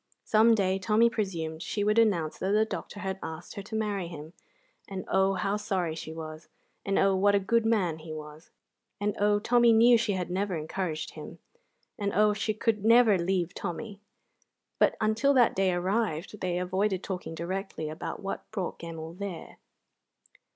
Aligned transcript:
Some 0.23 0.55
day, 0.55 0.79
Tommy 0.79 1.11
presumed, 1.11 1.61
she 1.61 1.83
would 1.83 1.99
announce 1.99 2.39
that 2.39 2.53
the 2.53 2.65
doctor 2.65 3.01
had 3.01 3.19
asked 3.21 3.53
her 3.53 3.61
to 3.61 3.75
marry 3.75 4.07
him; 4.07 4.33
and 4.87 5.05
oh, 5.07 5.35
how 5.35 5.57
sorry 5.57 5.93
she 5.93 6.11
was; 6.11 6.49
and 6.83 6.97
oh, 6.97 7.15
what 7.15 7.35
a 7.35 7.39
good 7.39 7.67
man 7.67 7.99
he 7.99 8.11
was; 8.11 8.49
and 8.99 9.15
oh, 9.19 9.37
Tommy 9.37 9.71
knew 9.71 9.99
she 9.99 10.13
had 10.13 10.31
never 10.31 10.55
encouraged 10.55 11.11
him; 11.11 11.37
and 11.99 12.11
oh, 12.15 12.33
she 12.33 12.51
could 12.55 12.83
never 12.83 13.19
leave 13.19 13.53
Tommy! 13.53 13.99
But 14.79 14.97
until 14.99 15.35
that 15.35 15.55
day 15.55 15.71
arrived 15.71 16.41
they 16.41 16.57
avoided 16.57 17.03
talking 17.03 17.35
directly 17.35 17.87
about 17.87 18.23
what 18.23 18.49
brought 18.49 18.79
Gemmell 18.79 19.13
there. 19.13 19.59